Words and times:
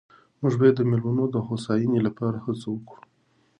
موږ 0.41 0.53
باید 0.59 0.75
د 0.77 0.81
مېلمنو 0.89 1.25
د 1.33 1.37
هوساینې 1.47 1.99
لپاره 2.07 2.37
هڅه 2.45 2.65
وکړو. 2.71 3.01